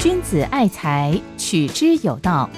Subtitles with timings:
[0.00, 2.50] 君子爱财，取之有道。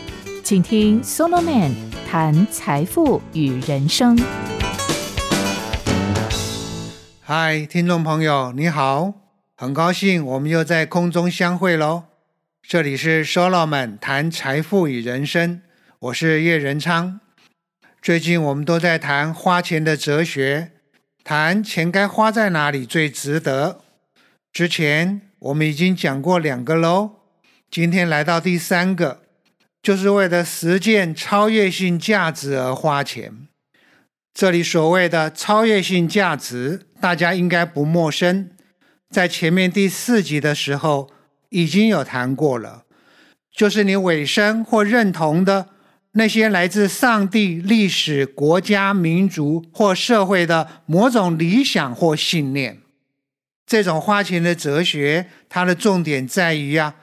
[0.42, 1.72] 请听 Solomon
[2.10, 4.18] 谈财富与人生。
[7.22, 9.12] 嗨，听众朋友，你好，
[9.56, 12.04] 很高兴我们又在空中相会喽。
[12.66, 15.62] 这里是 Solomon 谈财富与人生，
[15.98, 17.20] 我是叶仁昌。
[18.02, 20.72] 最近我们都在谈花钱的哲学，
[21.22, 23.83] 谈钱该花在哪里最值得。
[24.54, 27.10] 之前我们已经讲过两个喽，
[27.68, 29.22] 今天来到第三个。
[29.82, 33.48] 就是为了实践超越性价值而花钱。
[34.32, 38.48] 这里所谓的超越性价值，大家应该不陌生，
[39.10, 41.10] 在前面第四集的时候
[41.48, 42.84] 已经有谈过了。
[43.50, 45.70] 就是你委身或认同的
[46.12, 52.78] 那些来自上帝、历史、国家、民族或社会的某种理想或信念。
[53.66, 56.96] 这种花钱的哲学，它的重点在于啊。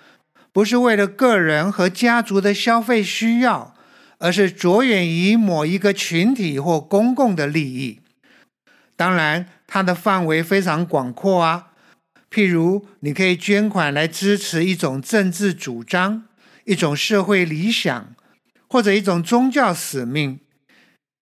[0.54, 3.73] 不是为了个人和家族的消费需要，
[4.18, 8.02] 而是着眼于某一个群体或公共的利益。
[8.98, 11.70] 当然，它的范围非常广阔啊。
[12.30, 16.25] 譬如，你可以捐款来支持一种政治主张、
[16.66, 18.14] 一种社会理想，
[18.68, 20.40] 或者一种宗教使命。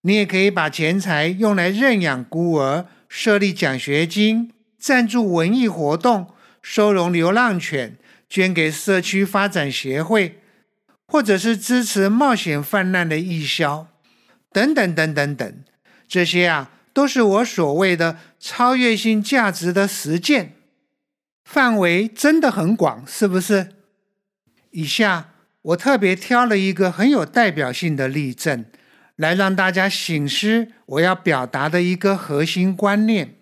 [0.02, 7.98] 你也可以把钱财用来认养孤儿、设立奖学金、赞助文艺活动、收容流浪犬。
[8.32, 10.40] 捐给社区发展协会，
[11.08, 13.88] 或者是支持冒险泛滥的义消，
[14.52, 15.64] 等等等等等，
[16.08, 20.54] 这些啊，都是我所谓的超越性价值的实践，
[21.44, 23.70] 范围真的很广，是不是？
[24.70, 25.32] 以下
[25.64, 28.64] 我特别挑了一个很有代表性的例证，
[29.16, 33.39] 来让大家醒思我要表达的一个核心观念，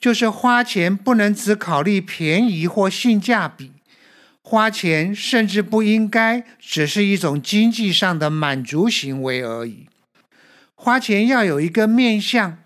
[0.00, 3.72] 就是花钱不能只考虑便宜或性价比。
[4.40, 9.88] 花钱甚至不应该只是一种经济上的满足行为而已。
[10.74, 12.58] 花钱要有一个面向，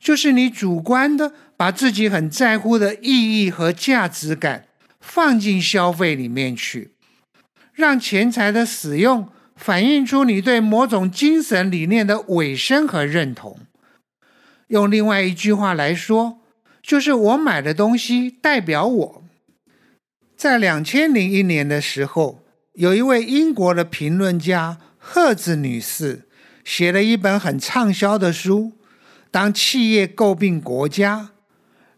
[0.00, 4.64] 就是你主观的把自己很在乎的意义和价值感
[4.98, 6.94] 放进消费里面去，
[7.72, 13.60] 让钱财的使用反映出你对某种精神理念的委身和认同。
[14.66, 16.39] 用另外一句话来说，
[16.82, 19.24] 就是我买的东西代表我。
[20.36, 22.42] 在两千零一年的时候，
[22.74, 26.28] 有一位英国的评论家赫兹女士
[26.64, 28.72] 写了一本很畅销的书
[29.30, 31.30] 《当企业诟病国家》，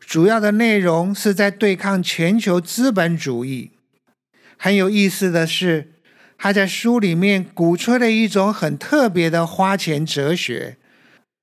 [0.01, 3.71] 主要的内容是在对抗全球资本主义。
[4.57, 5.93] 很有意思的是，
[6.37, 10.77] 他在书里面鼓吹了一种很特别的花钱哲学，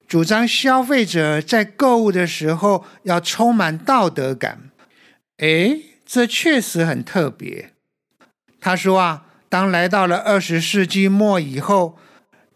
[0.09, 4.70] 主张消费者在购物的时候要充满道德感。
[5.38, 5.86] 诶。
[6.12, 7.74] 这确实很特别。
[8.59, 12.00] 他说啊，当来到了二十世纪末以后，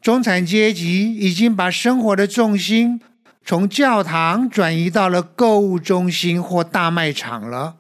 [0.02, 3.00] 中产阶级已经把生活的重心
[3.46, 7.76] 从教堂转移到了购物中心或大卖场了。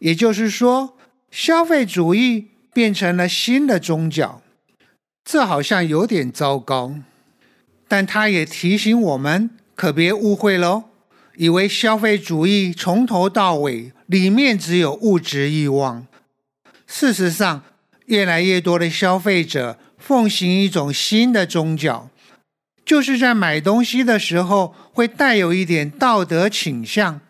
[0.00, 0.98] 也就是说，
[1.30, 4.42] 消费主义变成了新的宗教。
[5.24, 6.96] 这好像有点糟糕。
[7.88, 10.84] 但他也提醒我们，可别误会喽。
[11.36, 16.06] 以为消费主义从头到尾里面只有物质欲望。
[16.86, 17.62] 事实上，
[18.06, 22.08] 越来越多的消费者奉行一种新的宗教，
[22.84, 27.20] 就是在买东西的时候会带有一点道德倾向，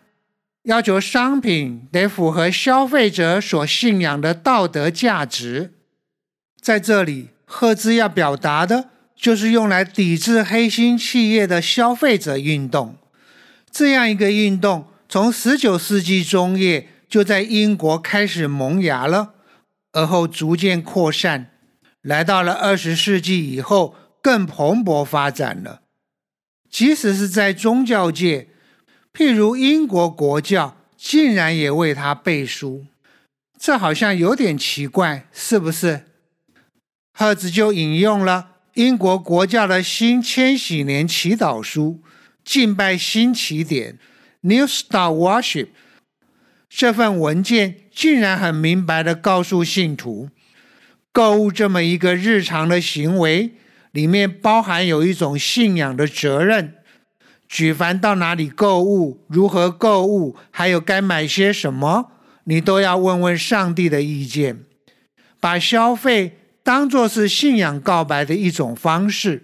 [0.63, 5.73] 要求商品得符合消费者所信仰的道德价值。
[6.61, 12.95] 在这里，赫兹要表达的就是用来抵制黑心企业的消费者运动。
[13.71, 19.33] 这样一个运动，从十九世纪中叶就在英国开始萌芽了，
[19.91, 21.51] 而后逐渐扩散，
[22.01, 25.81] 来到了二十世纪以后更蓬勃发展了。
[26.69, 28.49] 即使是在宗教界，
[29.13, 32.85] 譬如英国国教，竟然也为他背书，
[33.59, 36.05] 这好像有点奇怪，是不是？
[37.13, 41.99] 赫兹就引用了英国国教的新千禧年祈祷书。
[42.43, 43.97] 敬拜新起点
[44.41, 45.69] ，New Star Worship，
[46.69, 50.29] 这份文件竟然很明白的告诉信徒，
[51.11, 53.55] 购物这么一个日常的行为，
[53.91, 56.75] 里面包含有一种信仰的责任。
[57.49, 62.11] 举凡到哪里购物、如何购物，还有该买些什么，
[62.43, 64.59] 你都要问问上帝的意见。
[65.39, 69.43] 把消费当作是信仰告白的一种方式。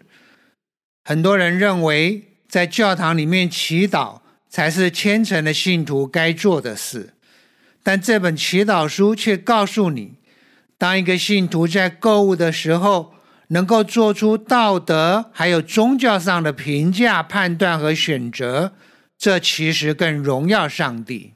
[1.05, 2.27] 很多人认为。
[2.49, 7.15] 在教堂里面祈祷才是虔诚的信徒该做的事，
[7.81, 10.19] 但这本祈祷书却告诉你，
[10.77, 13.15] 当一个信徒在购物的时候，
[13.47, 18.73] 能够做出道德还有宗教上的评价、判断和选择，
[19.17, 21.33] 这其实更荣耀上帝。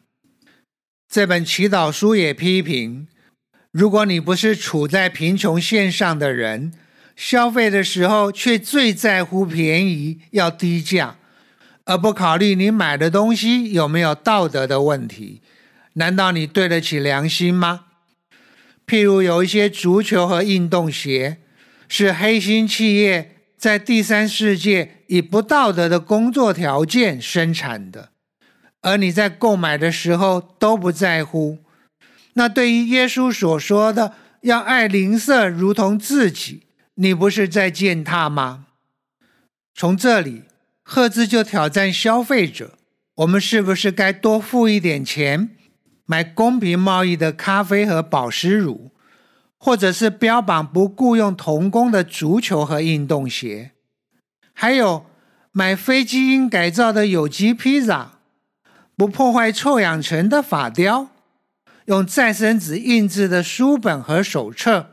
[1.10, 3.08] 这本祈祷书也批评，
[3.78, 6.74] 如果你不是处在贫穷线上的人，
[7.16, 11.18] 消费的时候却最在乎便宜、要低价，
[11.86, 15.44] 而不考虑你买的东西有没有道德的问题，
[15.94, 17.82] 难道你对得起良心吗？
[18.88, 21.38] 譬如有一些足球和运动鞋，
[21.88, 28.10] 是黑心企业在第三世界以不道德的工作条件生产的。
[28.82, 31.60] 而你在购买的时候都不在乎，
[32.38, 38.68] 那对于耶稣所说的要爱邻舍如同自己，你不是在践踏吗？
[39.74, 40.44] 从这里，
[40.84, 42.78] 赫兹就挑战消费者：
[43.16, 45.50] 我们是不是该多付一点钱，
[46.06, 48.92] 买公平贸易的咖啡和保湿乳，
[49.58, 53.72] 或者是标榜不雇佣童工的足球和运动鞋，
[54.54, 55.08] 还有
[55.52, 58.20] 买非基因改造的有机披萨？
[58.96, 61.10] 不破坏臭氧层的发雕，
[61.88, 64.90] 用再生纸印制的书本和手册，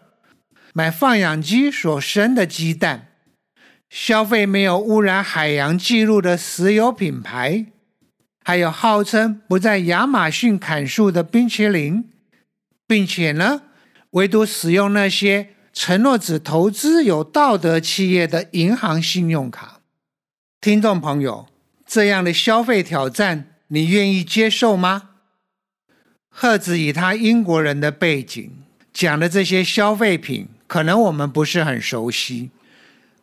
[0.73, 3.09] 买放养鸡所生的鸡蛋，
[3.91, 7.67] 消费没有污染海洋记录的石油品牌，
[8.45, 12.05] 还有号称不在亚马逊砍树的冰淇淋，
[12.87, 13.63] 并且呢，
[14.11, 19.81] 唯独使用那些承诺只投资有道德企业的银行信用卡。
[20.61, 21.49] 听众朋友，
[21.85, 23.51] 这样的消费挑战。
[23.69, 25.11] 你愿意接受吗？
[26.37, 28.51] 赫子以他英国人的背景
[28.93, 32.51] 讲的这些消费品，可能我们不是很熟悉，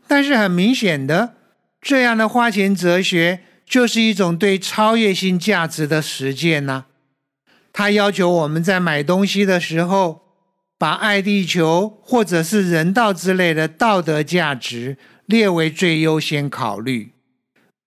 [0.07, 1.33] 但是很明显的，
[1.81, 6.85] 这样的花钱哲学就是一种对超越性价值的实践呢。
[7.73, 10.21] 他要求我们在买东西的时候，
[10.77, 17.11] 把爱地球或者是人道之类的道德价值列为最优先考虑。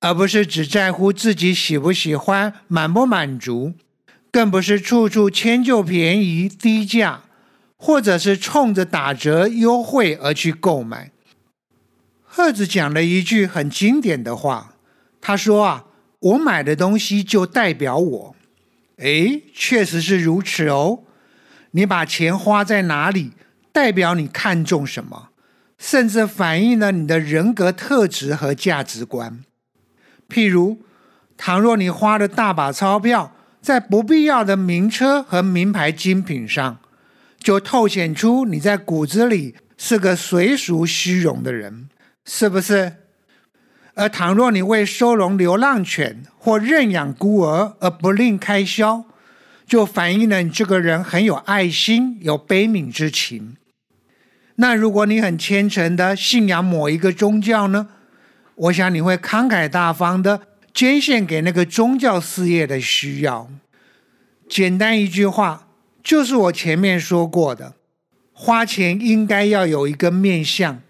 [0.01, 3.73] 而不是只在乎自己喜不喜欢、满不满足，
[4.35, 7.21] 更不是处处迁就便宜、低价，
[7.77, 11.13] 或者是冲着打折优惠而去购买。
[12.21, 14.75] 赫子讲了一句很经典的话，
[15.21, 15.85] 他说：“啊，
[16.19, 18.37] 我买的东西就代表我。”
[18.99, 21.05] 诶，确实是如此哦。
[21.71, 23.31] 你把钱花在哪里，
[23.71, 25.29] 代表你看重什么，
[25.79, 29.45] 甚至反映了你的人格特质和价值观。
[30.29, 30.79] 譬如，
[31.37, 33.31] 倘若你花了大把钞票
[33.65, 36.79] 在不必要的名车和名牌精品上，
[37.39, 41.89] 就透显出你在骨子里是个随俗虚荣的人，
[42.27, 42.97] 是不是？
[43.95, 49.05] 而倘若你为收容流浪犬或认养孤儿而不吝开销，
[49.67, 53.57] 就反映了你这个人很有爱心、有悲悯之情。
[54.57, 57.89] 那如果你很虔诚的信仰某一个宗教呢？
[58.57, 60.43] 我想你会慷慨大方的
[60.75, 63.49] 捐献给那个宗教事业的需要。
[64.49, 65.69] 简单一句话，
[66.03, 67.75] 就是我前面说过的，
[68.33, 70.83] 花钱应该要有一个面向，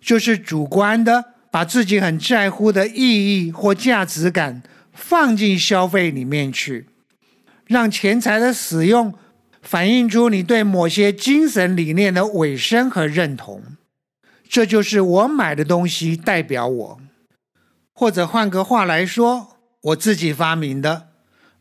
[0.00, 4.60] 就是主观的把自己很在乎的意义或价值感
[4.92, 6.86] 放进消费里面去，
[7.66, 9.14] 让钱财的使用
[9.62, 13.62] 反映出你对某些精神理念的委身和认同。
[14.48, 17.00] 这就是我买的东西代表我。
[17.98, 21.08] 或者换个话来说，我自己发明的，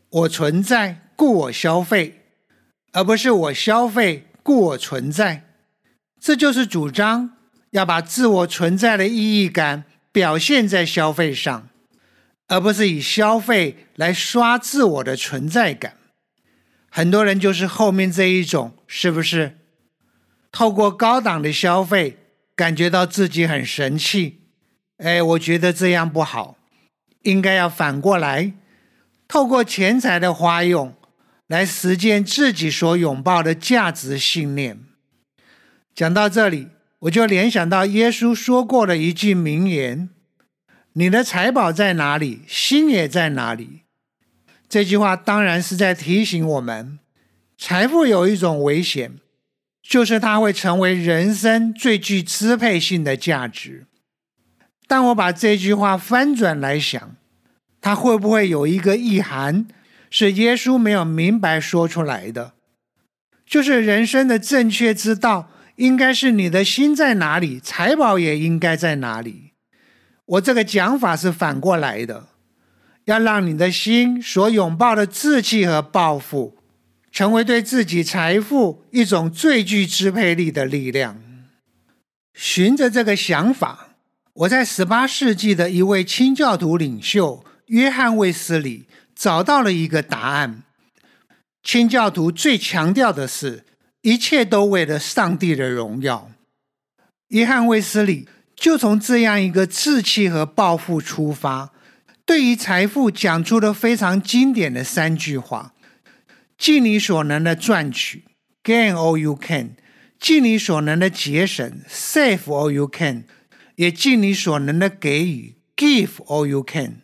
[0.08, 2.25] 我存在故我消费，
[2.91, 5.50] 而不是我消费故我存在。
[6.22, 7.32] 这就是主张
[7.72, 11.70] 要把自我存在的意义感表现在消费上，
[12.50, 15.96] 而不是以消费来刷自我的存在感。
[16.91, 19.58] 很多人就是后面这一种，是不是？
[20.51, 22.20] 透过高档的消费，
[22.56, 24.37] 感觉到自己很神气。
[24.98, 26.58] 哎，我觉得这样不好，
[27.22, 28.54] 应该要反过来，
[29.27, 30.96] 透过钱财的花用
[31.48, 34.80] 来实践自己所拥抱的价值信念。
[35.94, 40.10] 讲到这里，我就联想到耶稣说过的一句名言
[40.94, 43.82] ：“你的财宝在哪里，心也在哪里。”
[44.68, 47.00] 这句话当然是在提醒我们，
[47.58, 49.13] 财富有一种危险，
[49.82, 53.86] 就是它会成为人生最具支配性的价值。
[54.88, 57.15] 当我把这句话翻转来想，
[57.82, 59.67] 它会不会有一个意涵
[60.10, 62.53] 是耶稣没有明白说出来的？
[63.46, 69.51] 就是人生的正确之道，应该是你的心在哪里，财宝也应该在哪里。
[70.25, 72.27] 我这个讲法是反过来的，
[73.06, 76.58] 要让你的心所拥抱的志气和抱负，
[77.12, 81.22] 成为对自己财富一种最具支配力的力量。
[82.34, 83.87] 循着这个想法，
[84.38, 90.62] 我在十八世纪的一位清教徒领袖约翰卫斯理找到了一个答案。
[91.63, 93.65] 清教徒最强调的是，
[94.01, 96.29] 一切都为了上帝的荣耀。
[97.29, 101.74] 约翰卫斯理就从这样一个志气和抱负出发，
[102.24, 105.74] 对于财富讲出了非常经典的三句话：
[106.60, 108.24] 尽你所能的赚取
[108.63, 109.70] ，gain all you can；
[110.20, 113.24] 尽你所能的节省，save all you can；
[113.77, 117.01] 也尽你所能的给予，give all you can。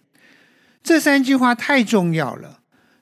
[0.84, 2.60] 这三句话太重要了。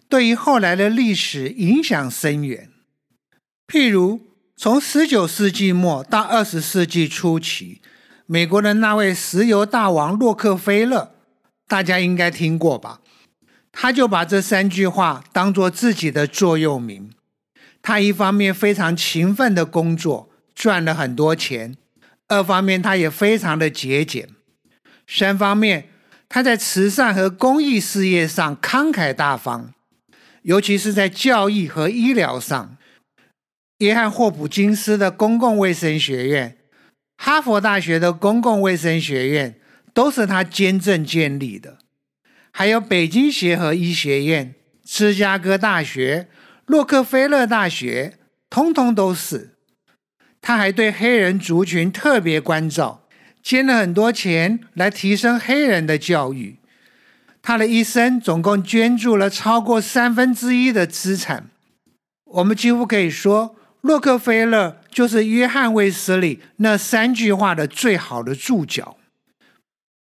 [0.07, 2.69] 对于后来的历史影响深远。
[3.67, 4.19] 譬如，
[4.57, 7.81] 从十九世纪末到二十世纪初期，
[8.25, 11.15] 美国的那位石油大王洛克菲勒，
[11.67, 12.99] 大家应该听过吧？
[13.71, 17.09] 他就把这三句话当做自己的座右铭。
[17.81, 21.75] 他一方面非常勤奋的工作，赚了很多钱；
[22.31, 24.23] 二方面他也非常的节俭；
[25.05, 25.89] 三方面
[26.29, 29.73] 他在慈善和公益事业上慷慨大方。
[30.43, 32.77] 尤其是在教育和医疗上，
[33.79, 36.57] 约翰霍普金斯的公共卫生学院、
[37.17, 39.59] 哈佛大学的公共卫生学院
[39.93, 41.79] 都是他监证建立的，
[42.51, 46.29] 还有北京协和医学院、芝加哥大学、
[46.65, 48.17] 洛克菲勒大学，
[48.50, 49.50] 通通都是。
[50.41, 53.07] 他还对黑人族群特别关照，
[53.43, 56.57] 捐了很多钱来提升黑人的教育。
[57.43, 61.50] 他的一生总共捐助了超过三分之一的资产。
[62.25, 68.98] 我们几乎可以说，洛克菲勒就是约翰卫斯理那三句话的最好的注脚。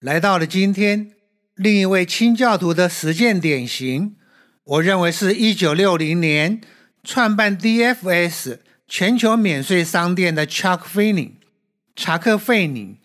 [0.00, 1.12] 来到了今天，
[1.54, 4.16] 另一位清教徒的实践典型，
[4.64, 6.60] 我认为是一九六零年
[7.04, 8.58] 创办 DFS
[8.92, 11.34] 全球免税商店的 Chuck Fini
[11.94, 12.96] 查克·费尼。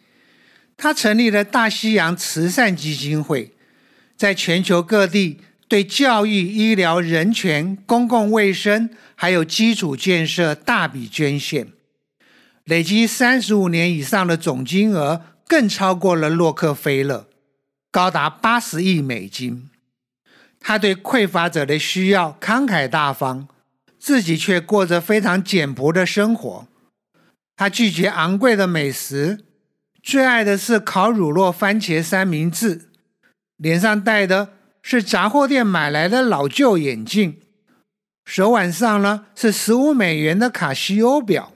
[0.76, 3.54] 他成立了大西洋慈善基金会。
[4.18, 11.68] 在全球各地对教育、医疗、人权、公共卫生还有基础建设大笔捐献，
[12.64, 17.28] 累积三十五年以上的总金额更超过了洛克菲勒，
[17.92, 19.70] 高达八十亿美金。
[20.60, 23.48] 他对匮乏者的需要慷慨大方，
[24.06, 26.68] 自己却过着非常简朴的生活。
[27.56, 29.44] 他拒绝昂贵的美食，
[30.04, 32.92] 最爱的是烤乳酪番茄三明治。
[33.58, 37.42] 脸上戴的是杂货店买来的老旧眼镜，
[38.26, 41.54] 手腕上呢是十五美元的卡西欧表，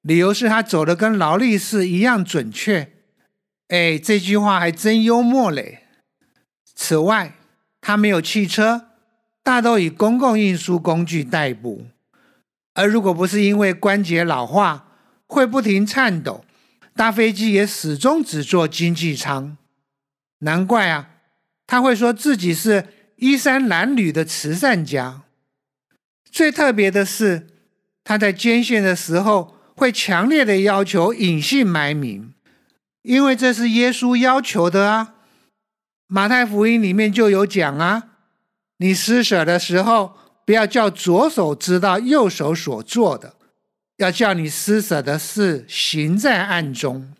[0.00, 2.90] 理由是他走的跟劳力士一样准确。
[3.68, 5.82] 哎，这句话还真幽默嘞。
[6.74, 7.34] 此外，
[7.82, 8.91] 他没有汽车，
[9.42, 11.86] 大都以公共运输工具代步，
[12.74, 14.88] 而如果不是因为关节老化
[15.26, 16.44] 会不停颤抖，
[16.94, 19.56] 搭飞机也始终只坐经济舱。
[20.38, 21.08] 难怪啊。
[21.64, 25.22] 他会说自己是衣衫褴褛的慈善家。
[26.30, 27.46] 最特别的是，
[28.04, 32.34] 他在捐献的时候会强烈的要求隐姓埋名，
[33.00, 35.14] 因为这是耶稣要求的啊。
[36.08, 38.11] 马太福音里面就有讲啊，
[38.82, 43.36] 你施舍的时候，不要叫左手知道右手所做的，
[43.98, 47.12] 要叫你施舍的事行在暗中。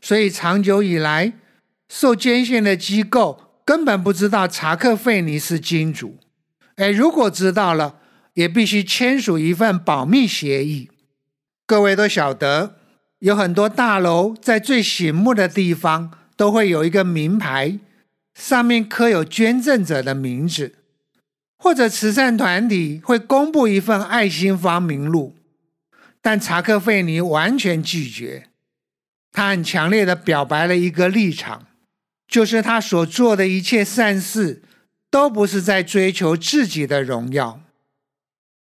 [0.00, 1.34] 所以长久以来，
[1.88, 3.40] 受捐献的机构。
[3.64, 6.18] 根本不知道查克·费尼是金主，
[6.74, 7.94] 哎，如果知道了，
[8.34, 10.90] 也必须签署一份保密协议。
[11.66, 12.74] 各位都晓得，
[13.20, 17.78] 有很多大楼在最醒目的地方都会有一个名牌，
[18.34, 20.74] 上面刻有捐赠者的名字，
[21.56, 25.34] 或者慈善团体会公布一份爱心方名录。
[26.20, 28.48] 但查克·费尼完全拒绝，
[29.32, 31.66] 他很强烈的表白了一个立场。
[32.26, 34.62] 就是他所做的一切善事，
[35.10, 37.60] 都不是在追求自己的荣耀。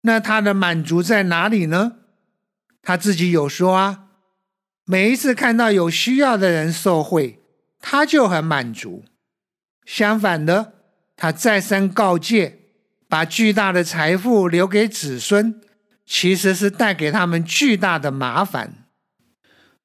[0.01, 1.97] 那他的满足在哪里呢？
[2.81, 4.07] 他自己有说啊，
[4.83, 7.39] 每一次看到有需要的人受贿，
[7.79, 9.05] 他就很满足。
[9.93, 10.71] 相反的，
[11.17, 12.59] 他再三告诫，
[13.09, 15.59] 把巨大的财富留给子孙，
[16.05, 18.85] 其实是带给他们巨大的麻烦。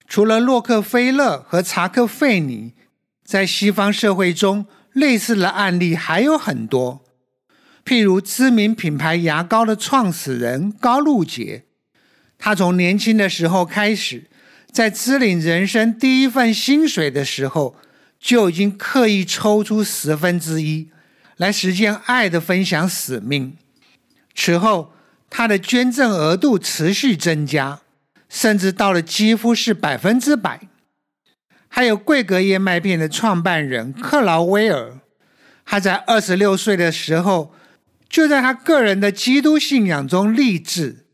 [0.07, 2.75] 除了洛克菲勒和查克·费尼。
[3.25, 7.05] 在西方社会中，类似的案例还有很多。
[7.85, 11.65] 譬如知名品牌牙膏的创始人高露洁，
[12.39, 14.31] 他从年轻的时候开始，
[14.71, 17.75] 在支领人生第一份薪水的时候，
[18.19, 20.91] 就已经刻意抽出十分之一
[21.37, 23.57] 来实现爱的分享使命。
[24.35, 24.93] 此后，
[25.31, 27.81] 他的捐赠额度持续增加，
[28.29, 30.69] 甚至到了几乎是百分之百。
[31.69, 34.99] 还有桂格燕麦片的创办人克劳威尔，
[35.65, 37.53] 他在二十六岁的时候，
[38.09, 41.07] 就在他个人的基督信仰中立志，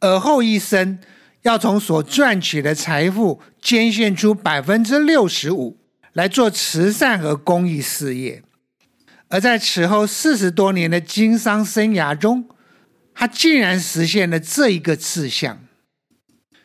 [0.00, 0.98] 而后一生
[1.42, 5.78] 要从所赚取的财富捐献出百分之六十五
[6.16, 8.42] 来做慈善和公益事业。
[9.28, 12.48] 而在此后四十多年的经商生涯中，
[13.14, 15.60] 他竟然实现了这一个志向。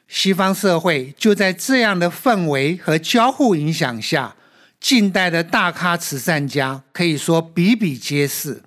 [0.07, 4.37] 西方社会就在这样的氛围和交互影响下，
[4.79, 8.63] 近代的大咖慈善家可以说比比皆是。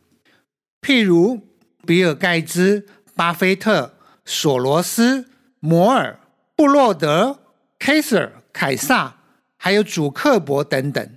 [0.83, 1.41] 譬如
[1.87, 3.95] 比尔·盖茨、巴菲特、
[4.27, 6.21] 索罗斯、摩尔、
[6.55, 7.39] 布洛德、
[7.79, 9.17] 凯瑟尔、凯撒，
[9.65, 11.09] 还有祖克伯等等，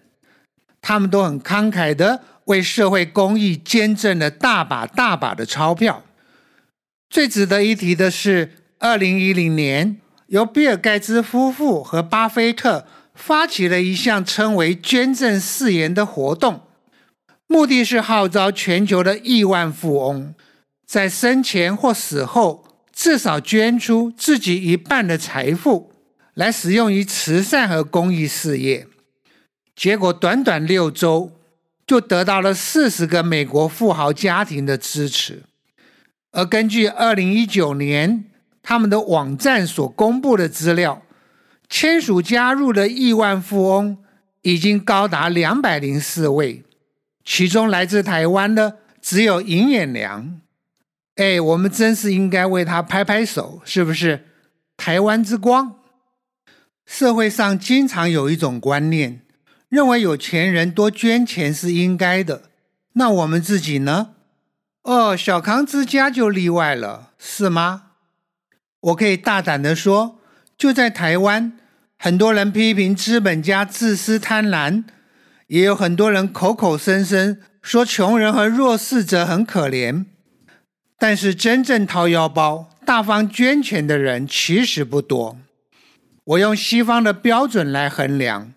[0.80, 6.02] 他们都很慷慨的为社会公益捐赠了大把大把的钞票。
[7.10, 9.98] 最值得一提的是，二零一零年。
[10.28, 16.62] 由比尔·盖茨夫妇和巴菲特发起了一项称为“捐赠誓言”的活动，
[17.48, 20.34] 目的是号召全球的亿万富翁
[20.86, 22.64] 在生前或死后
[22.94, 25.92] 至少捐出自己一半的财富，
[26.38, 28.88] 来使用于慈善和公益事业。
[29.76, 31.32] 结果，短短六周
[31.86, 35.44] 就得到了四十个美国富豪家庭的支持，
[36.32, 38.26] 而根据二零一九年。
[38.70, 41.02] 他们的网站所公布的资料，
[41.70, 43.98] 签署加入的亿万富翁
[44.42, 46.66] 已经高达两百零四位，
[47.24, 50.42] 其中来自台湾的只有尹衍良。
[51.16, 54.26] 哎，我们真是应该为他拍拍手，是不是？
[54.76, 55.77] 台湾之光。
[56.88, 59.22] 社会上经常有一种观念，
[59.68, 62.44] 认为有钱人多捐钱是应该的。
[62.94, 64.12] 那我们自己呢？
[64.84, 67.84] 哦，小康之家就例外了，是吗？
[68.80, 70.18] 我可以大胆的说，
[70.58, 71.52] 就在台湾，
[72.00, 74.86] 很多人批评资本家自私贪婪，
[75.48, 80.06] 也有很多人口口声声说穷人和弱势者很可怜，
[80.98, 85.38] 但是真正掏腰包、大方捐钱的人其实不多。
[86.28, 88.54] 我用西方的标准来衡量，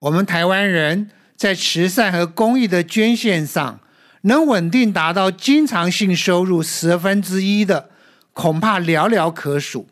[0.00, 3.80] 我们台湾人在慈善和公益的捐献上，
[4.22, 7.90] 能稳定达到经常性收入十分之一的。
[8.34, 9.88] 恐怕寥寥可数，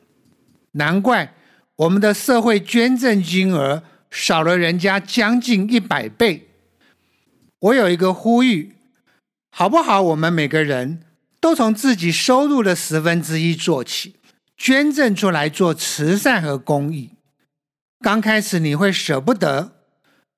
[0.73, 1.33] 难怪
[1.77, 6.49] 我们的社会捐赠金额少了人家将近一百倍。
[7.61, 8.75] 我有一个呼吁，
[9.51, 10.03] 好不好？
[10.03, 11.05] 我们每个人
[11.41, 14.17] 都从自己收入的十分之一做起，
[14.57, 17.11] 捐赠出来做慈善和公益。
[18.03, 19.73] 刚开始你会舍不得，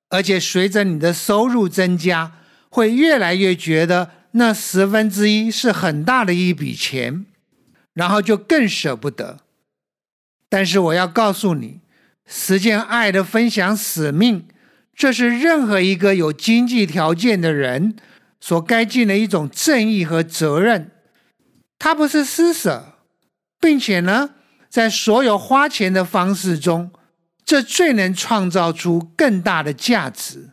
[0.09, 2.33] 而且随着你的收入增加，
[2.69, 7.25] 会越来越觉得那十分之一是很大的一笔钱。
[7.95, 9.39] 然后就更舍不得，
[10.49, 11.79] 但是我要告诉你，
[12.27, 14.49] 实践爱的分享使命，
[14.93, 17.95] 这是任何一个有经济条件的人
[18.41, 20.91] 所该尽的一种正义和责任。
[21.79, 22.99] 它不是施舍，
[23.61, 24.31] 并且呢，
[24.67, 26.91] 在所有花钱的方式中，
[27.45, 30.49] 这最能创造出更大的价值。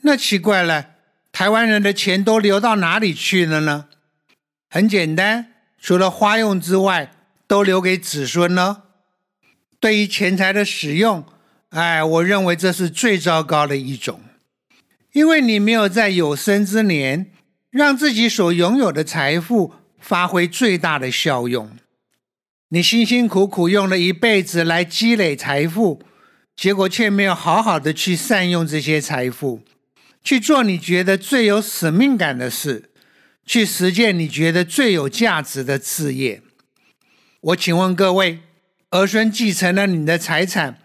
[0.00, 0.92] 那奇怪了，
[1.30, 3.86] 台湾人的钱都流到哪里去了呢？
[4.70, 5.52] 很简单。
[5.78, 7.12] 除了花用之外，
[7.46, 8.84] 都留给子孙呢。
[9.78, 11.26] 对于钱财的使用，
[11.68, 14.22] 哎，我认为这是最糟糕的一种，
[15.12, 17.30] 因为你没有在有生之年
[17.68, 21.76] 让自己所拥有的财富发挥最大的效用。
[22.68, 26.02] 你辛辛苦苦用了一辈子来积累财富，
[26.56, 29.60] 结果却没有好好的去善用这些财富，
[30.22, 32.90] 去做你觉得最有使命感的事。
[33.46, 36.40] 去实践你觉得最有价值的事业。
[37.42, 38.40] 我请问各位，
[38.88, 40.78] 儿孙继承了你的财产，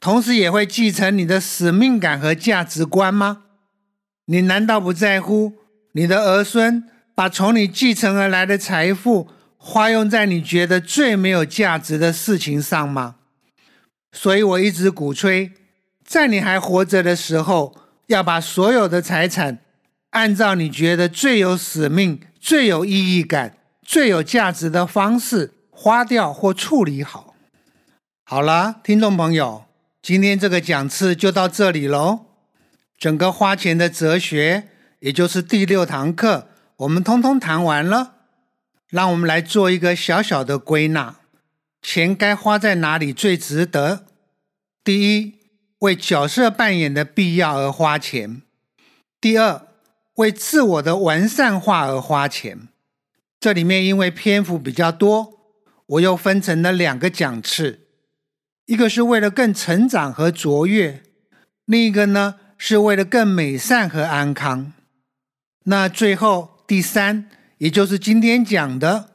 [0.00, 3.42] 同时也会继承你的使命感和价值观吗？
[4.24, 5.52] 你难道不在乎
[5.92, 6.82] 你的儿孙
[7.14, 13.16] 把从你继承而来的财富花用在你觉得最没有价值的事情上吗？
[14.12, 15.52] 所以我一直鼓吹，
[16.04, 19.58] 在你还活着的时候，要把所有的财产。
[20.10, 27.34] 按照你觉得最有使命、最有意义感、最有价值的方式花掉或处理好。
[28.24, 29.64] 好了，听众朋友，
[30.00, 32.20] 今天这个讲次就到这里喽。
[32.96, 34.68] 整个花钱的哲学，
[35.00, 38.14] 也就是第六堂课，我们通通谈完了。
[38.88, 41.16] 让我们来做一个小小的归纳：
[41.82, 44.06] 钱该花在哪里最值得？
[44.82, 45.34] 第一，
[45.80, 48.42] 为角色扮演的必要而花钱；
[49.20, 49.68] 第二，
[50.14, 52.68] 为自我的完善化而花钱。
[53.38, 55.38] 这里面因为篇幅比较多，
[55.86, 57.86] 我又分成了两个讲次，
[58.64, 61.02] 一个是为了更成长和卓越，
[61.66, 64.72] 另一个呢是为了更美善和安康。
[65.64, 69.10] 那最后第三，也就是今天讲的，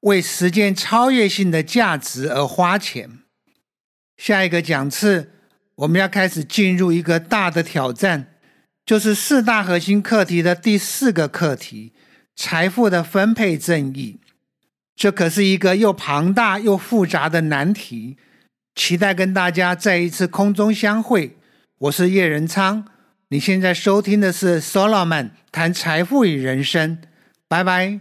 [0.00, 3.20] 为实践超越性的价值而花钱。
[4.16, 5.32] 下一个讲次，
[5.76, 8.34] 我们要开始进入一个大的挑战，
[8.86, 11.92] 就是四大核心课题的第四个课题——
[12.34, 14.18] 财富的分配正义。
[14.96, 18.16] 这可是一个又庞大又复杂的难题。
[18.74, 21.36] 期待跟大家再一次空中相会。
[21.78, 22.86] 我是叶仁昌，
[23.28, 26.98] 你现在收听的是 Solomon 谈财富与人生。
[27.48, 28.00] 拜拜。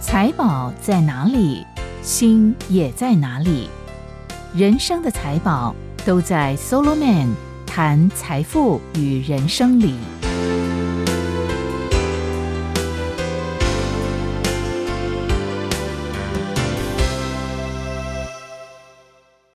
[0.00, 1.66] 财宝在哪里？
[2.02, 3.68] 心也在哪里？
[4.54, 5.74] 人生的财宝
[6.06, 7.34] 都在 Solo Man
[7.66, 9.96] 谈财富与人生里。